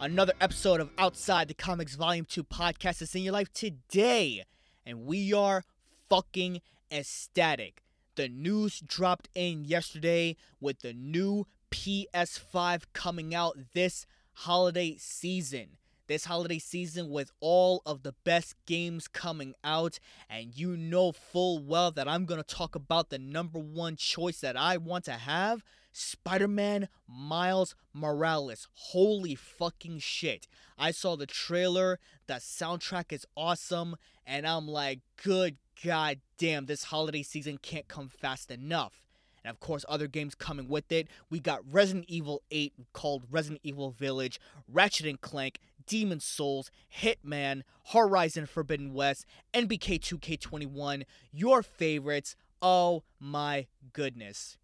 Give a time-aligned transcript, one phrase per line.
[0.00, 4.44] Another episode of Outside the Comics Volume 2 podcast is in your life today,
[4.86, 5.64] and we are
[6.08, 7.82] fucking ecstatic.
[8.14, 15.78] The news dropped in yesterday with the new PS5 coming out this holiday season.
[16.08, 19.98] This holiday season, with all of the best games coming out,
[20.30, 24.56] and you know full well that I'm gonna talk about the number one choice that
[24.56, 25.62] I want to have
[25.92, 28.68] Spider Man Miles Morales.
[28.72, 30.48] Holy fucking shit.
[30.78, 33.94] I saw the trailer, the soundtrack is awesome,
[34.26, 39.04] and I'm like, good god damn, this holiday season can't come fast enough.
[39.44, 41.08] And of course, other games coming with it.
[41.30, 46.70] We got Resident Evil 8 called Resident Evil Village, Ratchet and Clank, Demon Souls,
[47.02, 52.36] Hitman, Horizon Forbidden West, NBA 2K21, your favorites.
[52.62, 54.56] Oh my goodness.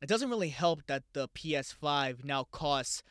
[0.00, 3.02] It doesn't really help that the PS5 now costs,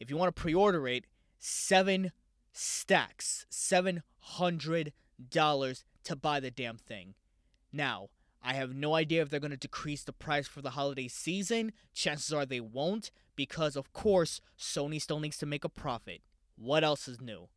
[0.00, 1.04] if you want to pre order it,
[1.38, 2.10] seven
[2.52, 4.92] stacks, $700
[6.04, 7.14] to buy the damn thing.
[7.72, 8.08] Now,
[8.42, 11.72] I have no idea if they're going to decrease the price for the holiday season.
[11.94, 16.22] Chances are they won't, because of course, Sony still needs to make a profit.
[16.62, 17.48] What else is new?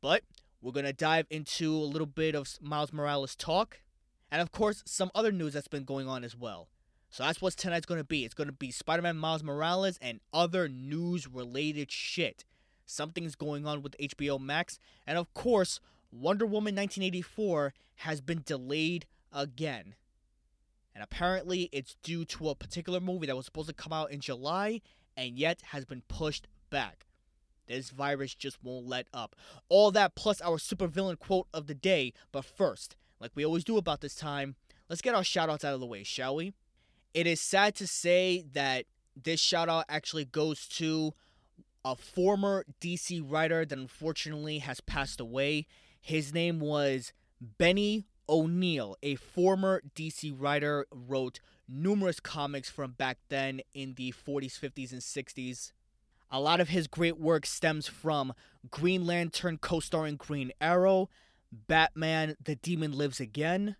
[0.00, 0.22] But
[0.60, 3.80] we're going to dive into a little bit of Miles Morales talk,
[4.30, 6.68] and of course, some other news that's been going on as well.
[7.10, 8.24] So that's what tonight's going to be.
[8.24, 12.44] It's going to be Spider Man Miles Morales and other news related shit.
[12.86, 15.80] Something's going on with HBO Max, and of course,
[16.12, 19.96] Wonder Woman 1984 has been delayed again.
[20.94, 24.20] And apparently, it's due to a particular movie that was supposed to come out in
[24.20, 24.82] July
[25.16, 27.06] and yet has been pushed back.
[27.66, 29.36] This virus just won't let up.
[29.68, 32.12] All that plus our supervillain quote of the day.
[32.32, 34.56] But first, like we always do about this time,
[34.88, 36.52] let's get our shoutouts out of the way, shall we?
[37.14, 38.86] It is sad to say that
[39.20, 41.12] this shout out actually goes to
[41.84, 45.66] a former DC writer that unfortunately has passed away.
[46.00, 47.12] His name was
[47.58, 54.58] Denny O'Neil, a former DC writer, wrote numerous comics from back then in the 40s,
[54.58, 55.72] 50s, and 60s.
[56.34, 58.32] A lot of his great work stems from
[58.70, 61.10] Green Lantern co starring Green Arrow,
[61.52, 63.76] Batman The Demon Lives Again,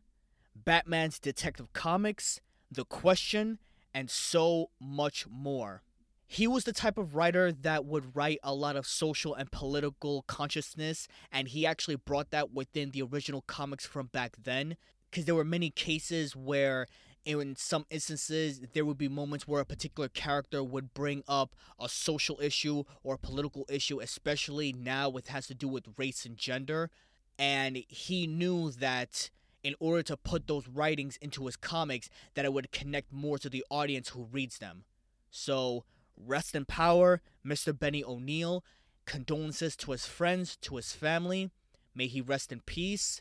[0.54, 3.58] Batman's Detective Comics, The Question,
[3.94, 5.82] and so much more.
[6.26, 10.20] He was the type of writer that would write a lot of social and political
[10.26, 14.76] consciousness, and he actually brought that within the original comics from back then.
[15.10, 16.86] Because there were many cases where,
[17.24, 21.88] in some instances, there would be moments where a particular character would bring up a
[21.88, 26.36] social issue or a political issue, especially now with has to do with race and
[26.36, 26.90] gender.
[27.38, 29.30] And he knew that
[29.62, 33.48] in order to put those writings into his comics, that it would connect more to
[33.48, 34.84] the audience who reads them.
[35.30, 35.84] So
[36.16, 37.76] Rest in power, Mr.
[37.76, 38.64] Denny O'Neil.
[39.04, 41.50] Condolences to his friends, to his family.
[41.94, 43.20] May he rest in peace.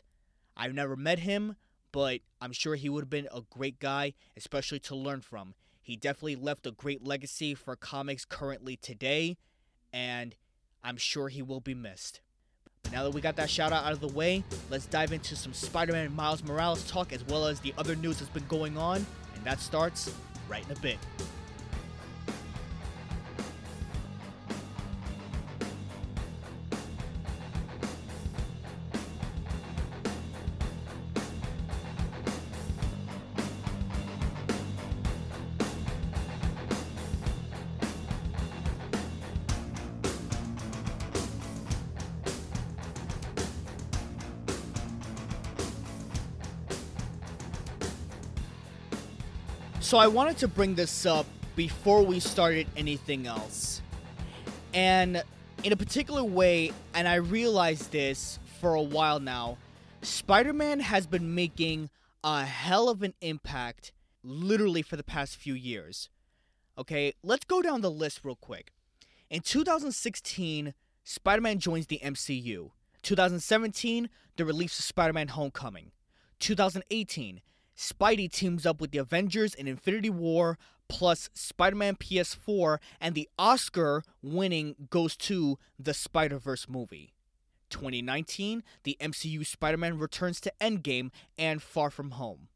[0.56, 1.56] I've never met him,
[1.92, 5.54] but I'm sure he would have been a great guy, especially to learn from.
[5.80, 9.36] He definitely left a great legacy for comics currently today,
[9.92, 10.34] and
[10.82, 12.20] I'm sure he will be missed.
[12.90, 15.52] Now that we got that shout out out of the way, let's dive into some
[15.52, 19.06] Spider Man Miles Morales talk as well as the other news that's been going on,
[19.34, 20.12] and that starts
[20.48, 20.98] right in a bit.
[49.92, 53.82] So I wanted to bring this up before we started anything else.
[54.72, 55.22] And
[55.64, 59.58] in a particular way, and I realized this for a while now,
[60.00, 61.90] Spider Man has been making
[62.24, 63.92] a hell of an impact
[64.24, 66.08] literally for the past few years.
[66.78, 68.72] Okay, let's go down the list real quick.
[69.28, 70.72] In 2016,
[71.04, 72.70] Spider Man joins the MCU.
[73.02, 75.90] 2017, the release of Spider Man Homecoming.
[76.38, 77.42] 2018,
[77.76, 80.58] Spidey teams up with the Avengers in Infinity War,
[80.88, 87.14] plus Spider Man PS4, and the Oscar winning goes to the Spider Verse movie.
[87.70, 92.48] 2019, the MCU Spider Man returns to Endgame and Far From Home.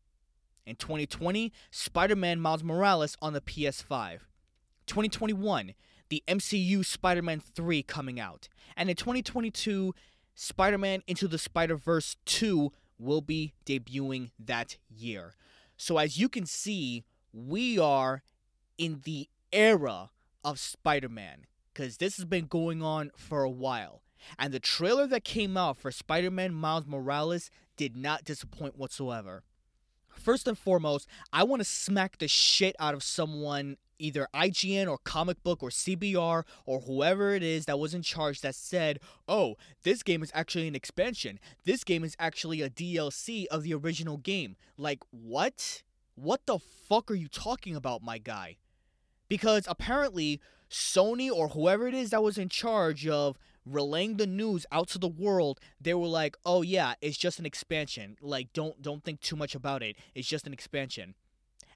[0.66, 4.20] In 2020, Spider Man Miles Morales on the PS5.
[4.86, 5.74] 2021,
[6.08, 8.48] the MCU Spider Man 3 coming out.
[8.76, 9.94] And in 2022,
[10.34, 15.34] Spider Man Into the Spider Verse 2 will be debuting that year.
[15.76, 18.22] So, as you can see, we are
[18.78, 20.10] in the era
[20.44, 24.02] of Spider Man because this has been going on for a while.
[24.38, 29.44] And the trailer that came out for Spider Man Miles Morales did not disappoint whatsoever.
[30.08, 34.98] First and foremost, I want to smack the shit out of someone, either IGN or
[34.98, 39.56] Comic Book or CBR or whoever it is that was in charge that said, oh,
[39.82, 41.38] this game is actually an expansion.
[41.64, 44.56] This game is actually a DLC of the original game.
[44.76, 45.82] Like, what?
[46.14, 48.56] What the fuck are you talking about, my guy?
[49.28, 50.40] Because apparently,
[50.70, 54.98] Sony or whoever it is that was in charge of relaying the news out to
[54.98, 58.16] the world, they were like, "Oh yeah, it's just an expansion.
[58.20, 59.96] Like don't don't think too much about it.
[60.14, 61.14] It's just an expansion."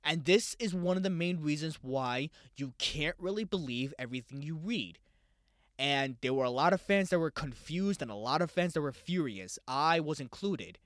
[0.05, 4.57] And this is one of the main reasons why you can't really believe everything you
[4.57, 4.99] read.
[5.79, 8.75] And there were a lot of fans that were confused and a lot of fans
[8.75, 9.59] that were furious.
[9.67, 10.79] I was included.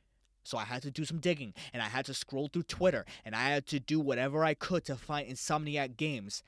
[0.44, 3.34] So I had to do some digging and I had to scroll through Twitter and
[3.34, 6.42] I had to do whatever I could to find Insomniac games.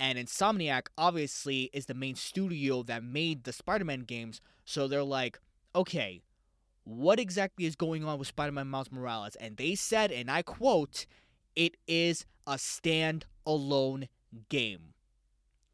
[0.00, 4.40] And Insomniac obviously is the main studio that made the Spider Man games.
[4.64, 5.38] So they're like,
[5.74, 6.22] okay,
[6.84, 9.36] what exactly is going on with Spider Man Miles Morales?
[9.36, 11.06] And they said, and I quote,
[11.56, 14.08] it is a stand-alone
[14.48, 14.94] game.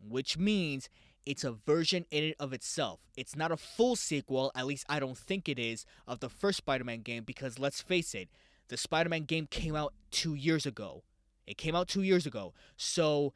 [0.01, 0.89] Which means
[1.27, 3.01] it's a version in and of itself.
[3.17, 6.59] It's not a full sequel, at least I don't think it is, of the first
[6.59, 8.29] Spider Man game because let's face it,
[8.69, 11.03] the Spider Man game came out two years ago.
[11.47, 12.55] It came out two years ago.
[12.77, 13.35] So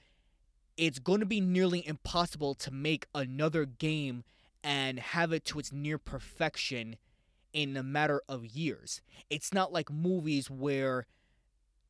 [0.77, 4.25] it's going to be nearly impossible to make another game
[4.65, 6.97] and have it to its near perfection
[7.53, 9.03] in a matter of years.
[9.29, 11.07] It's not like movies where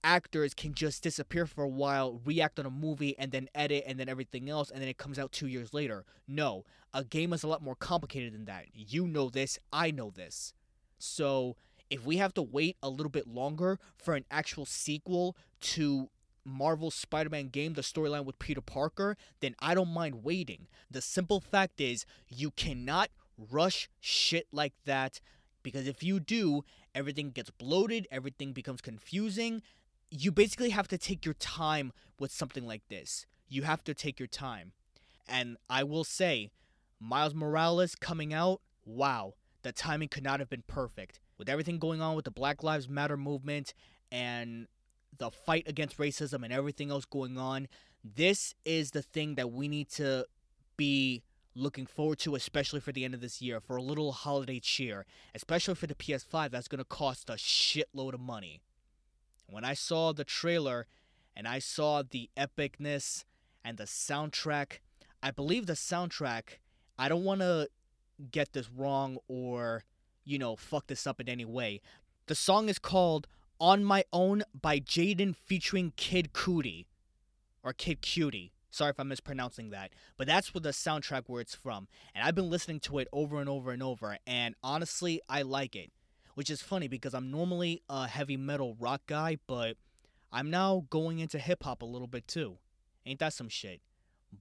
[0.04, 3.98] actors can just disappear for a while, react on a movie, and then edit and
[3.98, 6.04] then everything else, and then it comes out two years later.
[6.26, 8.66] No, a game is a lot more complicated than that.
[8.72, 10.54] You know this, I know this.
[10.98, 11.56] So
[11.90, 16.08] if we have to wait a little bit longer for an actual sequel to
[16.44, 20.66] Marvel's Spider Man game, the storyline with Peter Parker, then I don't mind waiting.
[20.90, 23.10] The simple fact is, you cannot
[23.50, 25.20] rush shit like that
[25.62, 26.64] because if you do,
[26.94, 29.62] everything gets bloated, everything becomes confusing.
[30.14, 33.24] You basically have to take your time with something like this.
[33.48, 34.72] You have to take your time.
[35.26, 36.50] And I will say,
[37.00, 39.32] Miles Morales coming out, wow,
[39.62, 41.18] the timing could not have been perfect.
[41.38, 43.72] With everything going on with the Black Lives Matter movement
[44.10, 44.66] and
[45.16, 47.66] the fight against racism and everything else going on,
[48.04, 50.26] this is the thing that we need to
[50.76, 51.22] be
[51.54, 55.06] looking forward to, especially for the end of this year, for a little holiday cheer,
[55.34, 58.60] especially for the PS5 that's going to cost a shitload of money.
[59.46, 60.86] When I saw the trailer
[61.36, 63.24] and I saw the epicness
[63.64, 64.78] and the soundtrack,
[65.22, 66.58] I believe the soundtrack,
[66.98, 67.68] I don't want to
[68.30, 69.84] get this wrong or,
[70.24, 71.80] you know, fuck this up in any way.
[72.26, 73.26] The song is called
[73.60, 76.86] on My Own by Jaden featuring Kid Cudi.
[77.62, 78.52] Or Kid Cutie.
[78.70, 79.92] Sorry if I'm mispronouncing that.
[80.16, 81.88] But that's what the soundtrack where it's from.
[82.14, 84.18] And I've been listening to it over and over and over.
[84.26, 85.92] And honestly, I like it.
[86.34, 89.76] Which is funny because I'm normally a heavy metal rock guy, but
[90.32, 92.58] I'm now going into hip hop a little bit too.
[93.04, 93.80] Ain't that some shit?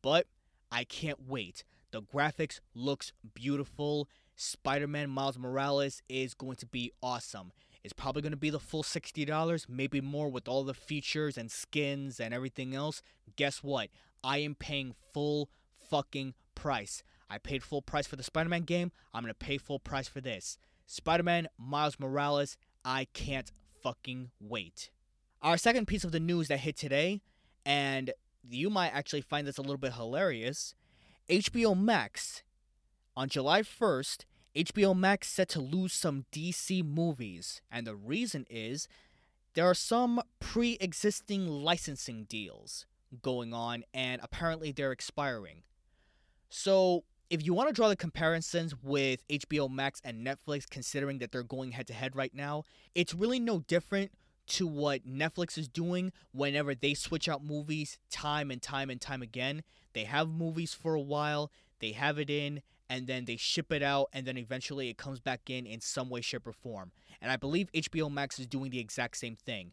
[0.02, 0.28] But
[0.72, 1.64] I can't wait.
[1.92, 4.08] The graphics looks beautiful.
[4.38, 7.52] Spider-Man Miles Morales is going to be awesome.
[7.84, 11.52] It's probably going to be the full $60, maybe more with all the features and
[11.52, 13.02] skins and everything else.
[13.36, 13.90] Guess what?
[14.24, 15.50] I am paying full
[15.90, 17.04] fucking price.
[17.30, 18.92] I paid full price for the Spider Man game.
[19.14, 20.58] I'm going to pay full price for this.
[20.86, 24.90] Spider Man Miles Morales, I can't fucking wait.
[25.42, 27.22] Our second piece of the news that hit today,
[27.66, 28.12] and
[28.50, 30.76] you might actually find this a little bit hilarious
[31.30, 32.44] HBO Max
[33.16, 38.88] on July 1st HBO Max set to lose some DC movies, and the reason is
[39.54, 42.86] there are some pre existing licensing deals
[43.22, 45.64] going on, and apparently they're expiring.
[46.50, 51.32] So, if you want to draw the comparisons with HBO Max and Netflix, considering that
[51.32, 54.12] they're going head to head right now, it's really no different
[54.48, 59.22] to what Netflix is doing whenever they switch out movies time and time and time
[59.22, 59.64] again.
[59.94, 63.82] They have movies for a while, they have it in, and then they ship it
[63.82, 67.32] out and then eventually it comes back in in some way shape or form and
[67.32, 69.72] i believe hbo max is doing the exact same thing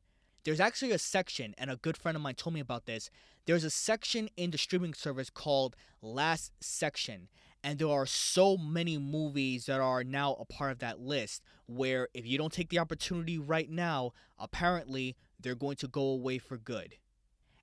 [0.49, 3.11] there's actually a section, and a good friend of mine told me about this.
[3.45, 7.29] There's a section in the streaming service called Last Section,
[7.63, 12.09] and there are so many movies that are now a part of that list where
[12.15, 16.57] if you don't take the opportunity right now, apparently they're going to go away for
[16.57, 16.95] good.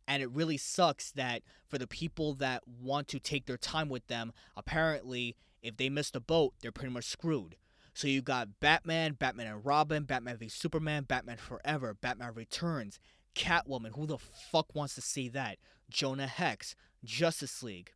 [0.08, 4.06] And it really sucks that for the people that want to take their time with
[4.08, 7.56] them, apparently, if they miss the boat, they're pretty much screwed.
[7.96, 13.00] So you got Batman, Batman and Robin, Batman v Superman, Batman Forever, Batman Returns,
[13.36, 13.96] Catwoman.
[13.96, 15.58] Who the fuck wants to see that?
[15.90, 17.92] Jonah Hex, Justice League.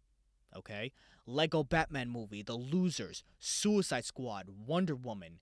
[0.56, 0.92] Okay?
[1.30, 5.40] Lego Batman movie, The Losers, Suicide Squad, Wonder Woman.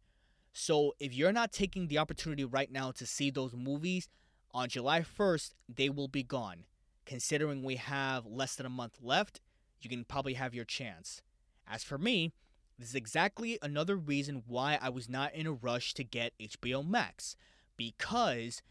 [0.52, 4.10] So if you're not taking the opportunity right now to see those movies,
[4.54, 6.66] on July 1st, they will be gone.
[7.06, 9.40] Considering we have less than a month left,
[9.80, 11.22] you can probably have your chance.
[11.66, 12.34] As for me,
[12.78, 16.86] this is exactly another reason why I was not in a rush to get HBO
[16.86, 17.38] Max.
[17.78, 18.62] Because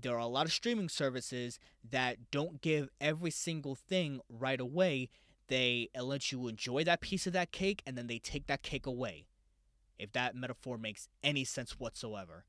[0.00, 1.58] there are a lot of streaming services
[1.90, 5.08] that don't give every single thing right away.
[5.48, 8.86] They let you enjoy that piece of that cake and then they take that cake
[8.86, 9.26] away.
[9.98, 12.44] If that metaphor makes any sense whatsoever.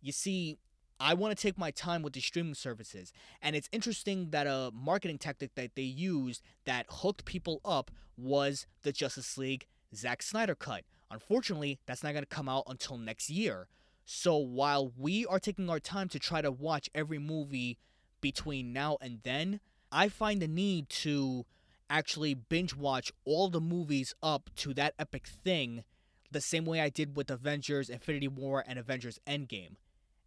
[0.00, 0.58] You see,
[0.98, 3.12] I want to take my time with the streaming services.
[3.40, 8.66] And it's interesting that a marketing tactic that they used that hooked people up was
[8.82, 10.84] the Justice League Zack Snyder cut.
[11.10, 13.68] Unfortunately, that's not going to come out until next year.
[14.04, 17.78] So while we are taking our time to try to watch every movie
[18.20, 21.44] between now and then, I find the need to
[21.92, 25.84] actually binge watch all the movies up to that epic thing
[26.30, 29.76] the same way I did with Avengers Infinity War and Avengers Endgame.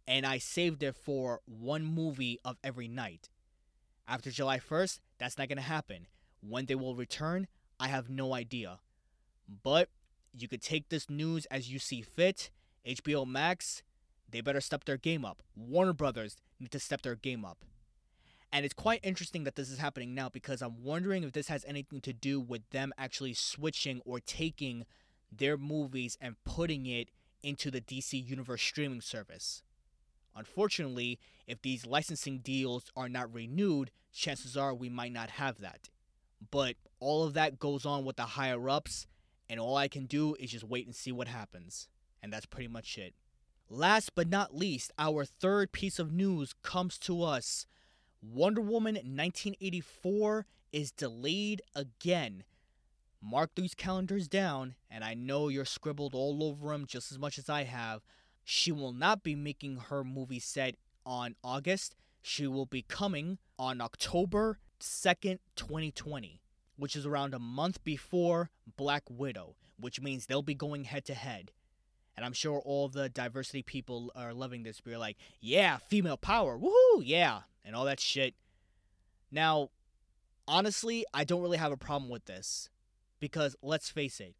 [0.06, 3.28] And I saved it for one movie of every night.
[4.06, 6.06] After July 1st, that's not going to happen.
[6.40, 7.48] When they will return,
[7.80, 8.78] I have no idea.
[9.64, 9.88] But
[10.32, 12.50] you could take this news as you see fit.
[12.86, 13.82] HBO Max,
[14.30, 15.42] they better step their game up.
[15.56, 17.64] Warner Brothers need to step their game up.
[18.56, 21.62] And it's quite interesting that this is happening now because I'm wondering if this has
[21.68, 24.86] anything to do with them actually switching or taking
[25.30, 27.10] their movies and putting it
[27.42, 29.62] into the DC Universe streaming service.
[30.34, 35.90] Unfortunately, if these licensing deals are not renewed, chances are we might not have that.
[36.50, 39.06] But all of that goes on with the higher ups,
[39.50, 41.88] and all I can do is just wait and see what happens.
[42.22, 43.12] And that's pretty much it.
[43.68, 47.66] Last but not least, our third piece of news comes to us.
[48.22, 52.44] Wonder Woman 1984 is delayed again.
[53.22, 57.38] Mark these calendars down, and I know you're scribbled all over them just as much
[57.38, 58.02] as I have.
[58.44, 61.96] She will not be making her movie set on August.
[62.22, 66.40] She will be coming on October 2nd, 2020
[66.76, 71.14] which is around a month before Black Widow, which means they'll be going head to
[71.14, 71.50] head.
[72.16, 74.80] And I'm sure all the diversity people are loving this.
[74.84, 78.34] We're like, yeah, female power, woohoo, yeah, and all that shit.
[79.30, 79.70] Now,
[80.48, 82.70] honestly, I don't really have a problem with this.
[83.18, 84.34] Because let's face it,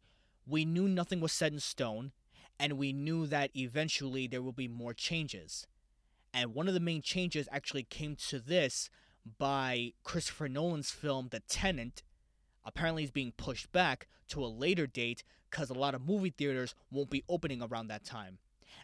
[0.47, 2.11] we knew nothing was set in stone,
[2.59, 5.67] and we knew that eventually there will be more changes.
[6.33, 8.89] And one of the main changes actually came to this
[9.37, 12.03] by Christopher Nolan's film The Tenet,
[12.65, 16.75] apparently is being pushed back to a later date because a lot of movie theaters
[16.91, 18.37] won't be opening around that time.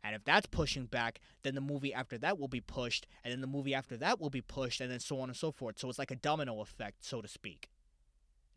[0.03, 3.41] And if that's pushing back, then the movie after that will be pushed, and then
[3.41, 5.79] the movie after that will be pushed, and then so on and so forth.
[5.79, 7.69] So it's like a domino effect, so to speak.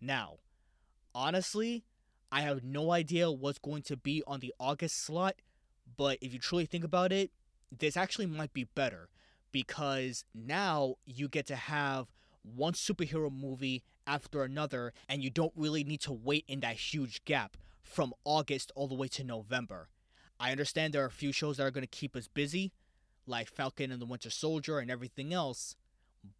[0.00, 0.36] Now,
[1.14, 1.84] honestly,
[2.30, 5.36] I have no idea what's going to be on the August slot,
[5.96, 7.30] but if you truly think about it,
[7.76, 9.08] this actually might be better
[9.52, 12.08] because now you get to have
[12.42, 17.24] one superhero movie after another, and you don't really need to wait in that huge
[17.24, 19.88] gap from August all the way to November.
[20.38, 22.72] I understand there are a few shows that are going to keep us busy,
[23.26, 25.76] like Falcon and the Winter Soldier and everything else,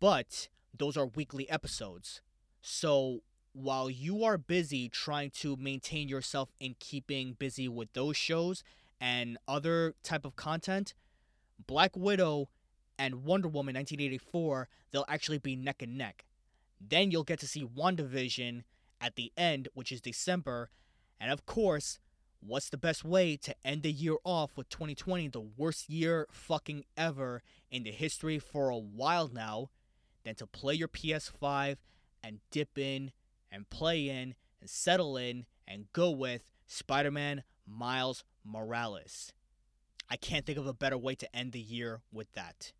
[0.01, 2.21] but those are weekly episodes.
[2.61, 3.23] So
[3.53, 8.63] while you are busy trying to maintain yourself in keeping busy with those shows
[9.01, 10.93] and other type of content,
[11.67, 12.49] Black Widow
[12.99, 16.25] and Wonder Woman 1984, they'll actually be neck and neck.
[16.81, 18.65] Then you'll get to see WandaVision
[19.01, 20.71] at the end, which is December.
[21.19, 21.99] And of course,
[22.47, 26.85] what's the best way to end the year off with 2020, the worst year fucking
[26.97, 29.71] ever in the history for a while now,
[30.25, 31.77] than to play your PS5
[32.23, 33.13] and dip in
[33.51, 39.33] and play in and settle in and go with Spider Man Miles Morales.
[40.09, 42.73] I can't think of a better way to end the year with that.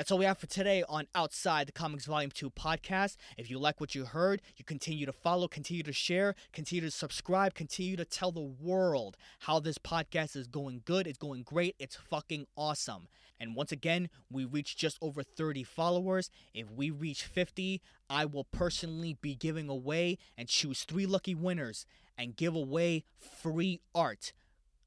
[0.00, 3.18] That's all we have for today on Outside the Comics Volume 2 podcast.
[3.36, 6.90] If you like what you heard, you continue to follow, continue to share, continue to
[6.90, 11.06] subscribe, continue to tell the world how this podcast is going good.
[11.06, 11.76] It's going great.
[11.78, 13.08] It's fucking awesome.
[13.38, 16.30] And once again, we reached just over 30 followers.
[16.54, 21.84] If we reach 50, I will personally be giving away and choose three lucky winners
[22.16, 24.32] and give away free art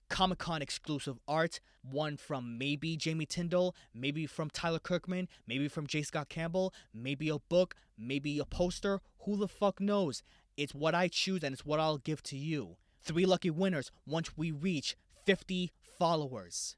[0.09, 1.59] Comic Con exclusive art.
[1.81, 6.01] One from maybe Jamie Tyndall, maybe from Tyler Kirkham, maybe from J.
[6.03, 9.01] Scott Campbell, maybe a book, maybe a poster.
[9.25, 10.23] Who the fuck knows?
[10.55, 12.77] It's what I choose and it's what I'll give to you.
[13.01, 14.95] Three lucky winners once we reach
[15.25, 16.75] 50 followers.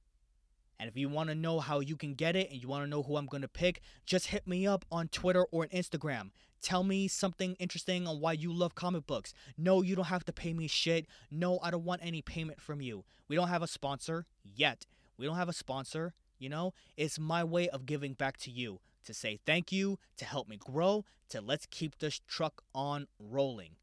[0.79, 2.89] And if you want to know how you can get it and you want to
[2.89, 6.31] know who I'm going to pick, just hit me up on Twitter or on Instagram.
[6.61, 9.33] Tell me something interesting on why you love comic books.
[9.57, 11.05] No, you don't have to pay me shit.
[11.31, 13.05] No, I don't want any payment from you.
[13.27, 14.85] We don't have a sponsor yet.
[15.17, 16.73] We don't have a sponsor, you know?
[16.97, 20.57] It's my way of giving back to you to say thank you, to help me
[20.57, 23.75] grow, to let's keep this truck on rolling.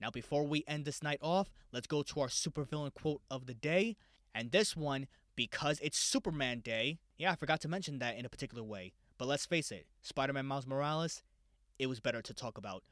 [0.00, 3.54] Now, before we end this night off, let's go to our supervillain quote of the
[3.54, 3.96] day.
[4.34, 8.30] And this one, because it's Superman Day, yeah, I forgot to mention that in a
[8.30, 8.92] particular way.
[9.18, 11.22] But let's face it, Spider Man Miles Morales
[11.80, 12.84] it was better to talk about.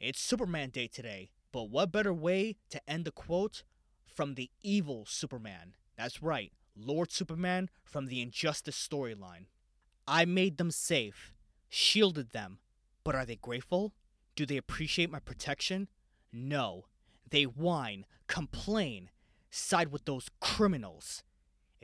[0.00, 3.62] It's Superman Day today, but what better way to end the quote
[4.04, 5.74] from the evil Superman?
[5.96, 9.46] That's right, Lord Superman from the Injustice storyline.
[10.08, 11.32] I made them safe,
[11.68, 12.58] shielded them,
[13.04, 13.94] but are they grateful?
[14.34, 15.86] Do they appreciate my protection?
[16.32, 16.86] No.
[17.30, 19.10] They whine, complain,
[19.50, 21.22] side with those criminals.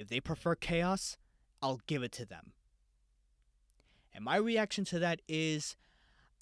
[0.02, 1.16] If they prefer chaos,
[1.62, 2.54] I'll give it to them.
[4.12, 5.76] And my reaction to that is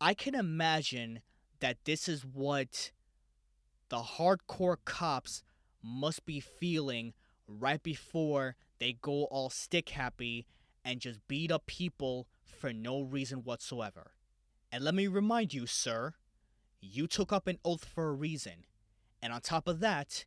[0.00, 1.20] I can imagine
[1.60, 2.90] that this is what
[3.90, 5.42] the hardcore cops
[5.82, 7.12] must be feeling
[7.46, 10.46] right before they go all stick happy
[10.82, 14.12] and just beat up people for no reason whatsoever.
[14.72, 16.14] And let me remind you, sir,
[16.80, 18.64] you took up an oath for a reason.
[19.20, 20.24] And on top of that,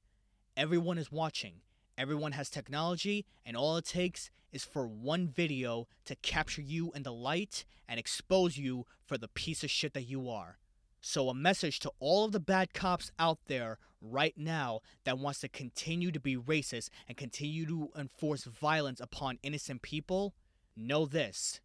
[0.55, 1.61] everyone is watching.
[1.97, 7.03] Everyone has technology, and all it takes is for one video to capture you in
[7.03, 10.57] the light and expose you for the piece of shit that you are.
[11.01, 15.41] So, a message to all of the bad cops out there right now that wants
[15.41, 20.33] to continue to be racist and continue to enforce violence upon innocent people
[20.75, 21.59] know this.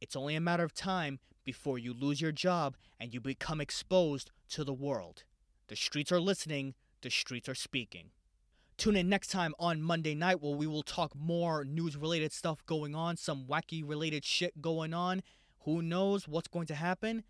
[0.00, 4.30] It's only a matter of time before you lose your job and you become exposed
[4.50, 5.24] to the world.
[5.68, 8.10] The streets are listening, the streets are speaking.
[8.78, 12.64] Tune in next time on Monday night where we will talk more news related stuff
[12.64, 15.24] going on, some wacky related shit going on.
[15.64, 17.24] Who knows what's going to happen?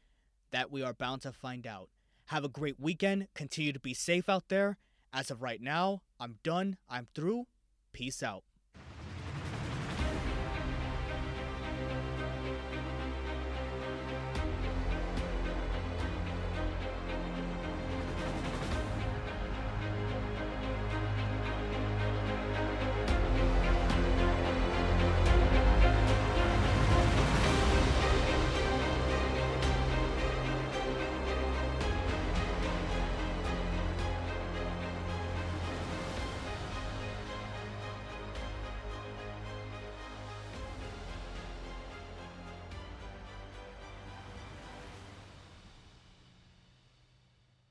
[0.51, 1.89] That we are bound to find out.
[2.27, 3.29] Have a great weekend.
[3.35, 4.77] Continue to be safe out there.
[5.11, 6.77] As of right now, I'm done.
[6.87, 7.47] I'm through.
[7.95, 8.45] Peace out.